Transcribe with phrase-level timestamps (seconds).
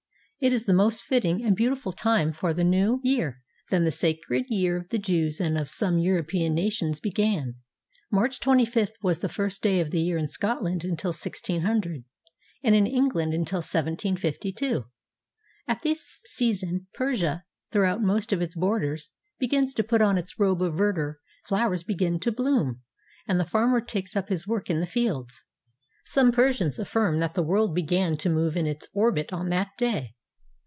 [0.43, 3.43] It is the most fitting and beautiful time for the New 430 NEW YEAR'S CALLS
[3.43, 3.69] AND GIFTS Year.
[3.69, 7.55] Then the sacred year of the Jews and of some European nations began.
[8.11, 12.05] March 25th was the first day of the year in Scotland until 1600,
[12.63, 14.85] and in England until 1752.
[15.67, 20.39] At this season, Persia, throughout most of its bor ders, begins to put on its
[20.39, 22.81] robe of verdure, flowers begin to bloom,
[23.27, 25.45] and the farmer takes up his work in the fields.
[26.05, 30.15] Some Persians affirm that the world began to move in its orbit on that day.